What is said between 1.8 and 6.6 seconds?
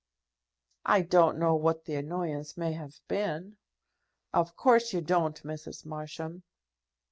the annoyance may have been." "Of course you don't, Mrs. Marsham."